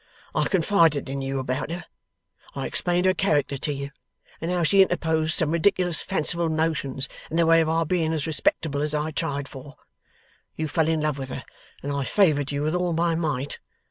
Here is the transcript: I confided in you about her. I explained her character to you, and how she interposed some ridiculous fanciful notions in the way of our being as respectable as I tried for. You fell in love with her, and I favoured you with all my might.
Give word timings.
I 0.33 0.47
confided 0.47 1.09
in 1.09 1.21
you 1.21 1.37
about 1.37 1.69
her. 1.69 1.85
I 2.55 2.65
explained 2.65 3.05
her 3.05 3.13
character 3.13 3.55
to 3.59 3.71
you, 3.71 3.91
and 4.41 4.49
how 4.49 4.63
she 4.63 4.81
interposed 4.81 5.33
some 5.35 5.51
ridiculous 5.51 6.01
fanciful 6.01 6.49
notions 6.49 7.07
in 7.29 7.37
the 7.37 7.45
way 7.45 7.61
of 7.61 7.69
our 7.69 7.85
being 7.85 8.11
as 8.11 8.25
respectable 8.25 8.81
as 8.81 8.95
I 8.95 9.11
tried 9.11 9.47
for. 9.47 9.75
You 10.55 10.67
fell 10.67 10.87
in 10.87 11.01
love 11.01 11.19
with 11.19 11.29
her, 11.29 11.43
and 11.83 11.91
I 11.91 12.03
favoured 12.03 12.51
you 12.51 12.63
with 12.63 12.73
all 12.73 12.93
my 12.93 13.13
might. 13.13 13.59